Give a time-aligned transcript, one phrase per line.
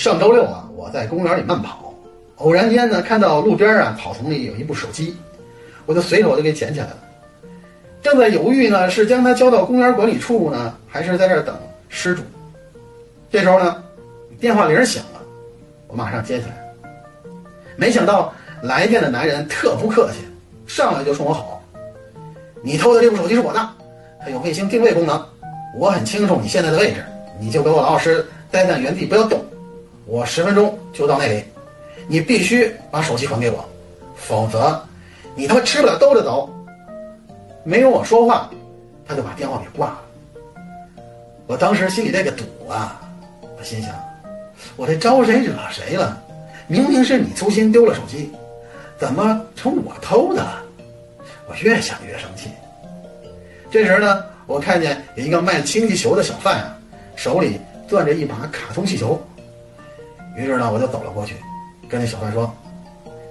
[0.00, 1.92] 上周六啊，我在公园里慢跑，
[2.36, 5.14] 偶然间呢看到路边啊草丛里有一部手机，
[5.84, 6.96] 我就随手就给捡起来了。
[8.00, 11.54] 正在犹豫呢，是将它交到公园管理处呢，还是在这等
[11.90, 12.22] 失主？
[13.30, 13.84] 这时候呢，
[14.40, 15.20] 电话铃响了，
[15.86, 16.56] 我马上接起来。
[17.76, 20.24] 没想到来电的男人特不客气，
[20.66, 21.60] 上来就冲我吼
[22.64, 23.68] ：“你偷的这部手机是我的，
[24.24, 25.22] 它有卫星定位功能，
[25.76, 27.04] 我很清楚你现在的位置，
[27.38, 29.44] 你就给我老老实待在原地，不要动。
[30.10, 31.44] 我十分钟就到那里，
[32.08, 33.64] 你必须把手机还给我，
[34.16, 34.84] 否则
[35.36, 36.50] 你他妈吃不了兜着走。”
[37.62, 38.50] 没有我说话，
[39.06, 40.00] 他就把电话给挂了。
[41.46, 43.00] 我当时心里这个堵啊，
[43.56, 43.94] 我心想，
[44.74, 46.20] 我这招谁惹谁了？
[46.66, 48.32] 明明是你粗心丢了手机，
[48.98, 50.60] 怎么成我偷的了？
[51.48, 52.50] 我越想越生气。
[53.70, 56.76] 这时呢，我看见有一个卖氢气球的小贩啊，
[57.14, 59.20] 手里攥着一把卡通气球。
[60.36, 61.36] 于是呢，我就走了过去，
[61.88, 62.52] 跟那小贩说：“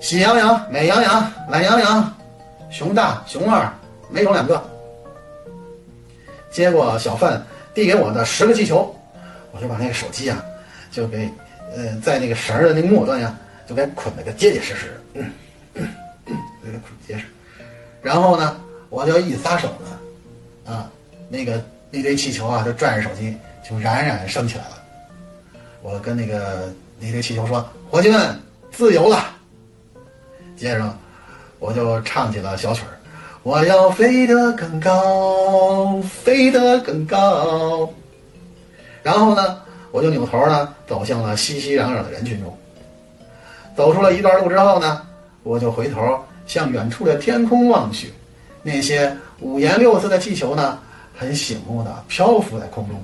[0.00, 2.14] 喜羊羊、美羊羊、懒羊羊、
[2.70, 3.70] 熊大、熊二。”
[4.10, 4.62] 没有两个。
[6.50, 8.96] 接过小贩递给我的十个气球，
[9.52, 10.42] 我就把那个手机啊，
[10.90, 11.30] 就给，
[11.76, 15.30] 呃，在那个绳的那个末端呀，就给捆了个结结实实，嗯
[15.74, 15.86] 嗯
[16.64, 17.24] 嗯，结实。
[18.00, 18.56] 然后呢，
[18.88, 20.90] 我就一撒手呢，啊，
[21.28, 23.36] 那个那堆气球啊，就拽着手机
[23.68, 24.82] 就冉冉升起来了。
[25.82, 29.24] 我跟那个你对气球说：“伙计们，自由了。”
[30.56, 30.98] 接着
[31.58, 32.98] 我就唱起了小曲儿。
[33.44, 37.88] 我要飞得更高，飞得更高。
[39.02, 42.58] 然后呢，我就扭头呢，走向了熙熙攘攘的人群中。
[43.76, 45.06] 走出了一段路之后呢，
[45.44, 48.12] 我就回头向远处的天空望去，
[48.62, 50.78] 那些五颜六色的气球呢，
[51.16, 53.00] 很醒目的漂浮在空中。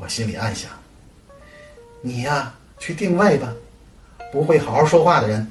[0.00, 0.70] 我心里暗想：
[2.06, 3.52] 你呀，去定位吧，
[4.30, 5.44] 不会好好说话的人。